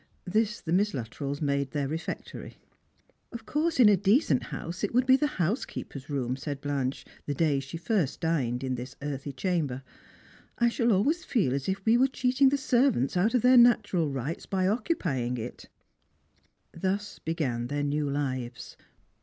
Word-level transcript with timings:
This 0.25 0.61
the 0.61 0.73
Miss 0.73 0.95
Luttrells 0.95 1.43
made 1.43 1.69
their 1.69 1.87
refectory." 1.87 2.57
Of 3.33 3.45
course, 3.45 3.79
in 3.79 3.87
a 3.87 3.95
decent 3.95 4.45
house 4.45 4.83
it 4.83 4.95
would 4.95 5.05
be 5.05 5.15
the 5.15 5.27
housekeeper's 5.37 6.09
room," 6.09 6.35
said 6.35 6.59
Blanche, 6.59 7.05
the 7.27 7.35
aay 7.35 7.61
she 7.61 7.77
first 7.77 8.19
dined 8.19 8.63
in 8.63 8.73
this 8.73 8.95
earthy 9.03 9.31
chamber." 9.31 9.83
I 10.57 10.69
shall 10.69 10.91
always 10.91 11.23
feel 11.23 11.53
as 11.53 11.69
if 11.69 11.85
we 11.85 11.99
were 11.99 12.07
cheating 12.07 12.49
the 12.49 12.57
ser 12.57 12.89
vants 12.89 13.15
out 13.15 13.35
of 13.35 13.43
their 13.43 13.57
natural 13.57 14.09
rights 14.09 14.47
by 14.47 14.67
occupying 14.67 15.37
it" 15.37 15.69
Thus 16.71 17.19
began 17.19 17.67
their 17.67 17.83
new 17.83 18.09
lives. 18.09 18.77